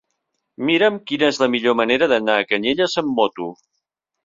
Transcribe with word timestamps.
Mira'm 0.69 0.97
quina 1.11 1.29
és 1.33 1.39
la 1.43 1.49
millor 1.57 1.77
manera 1.83 2.09
d'anar 2.15 2.39
a 2.39 2.49
Canyelles 2.55 2.99
amb 3.05 3.17
moto. 3.23 3.51